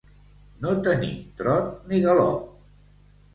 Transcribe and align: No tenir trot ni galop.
No 0.63 0.71
tenir 0.87 1.09
trot 1.41 1.69
ni 1.93 2.01
galop. 2.07 2.49